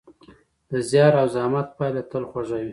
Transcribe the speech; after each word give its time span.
د 0.69 0.71
زیار 0.89 1.13
او 1.21 1.27
زحمت 1.35 1.67
پایله 1.77 2.01
تل 2.11 2.23
خوږه 2.29 2.57
وي. 2.65 2.69